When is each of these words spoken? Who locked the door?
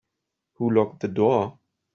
Who 0.55 0.71
locked 0.73 1.01
the 1.01 1.07
door? 1.09 1.59